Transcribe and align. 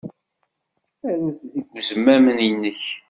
Aru-t 1.09 1.39
deg 1.53 1.67
uzmam-nnek. 1.79 2.81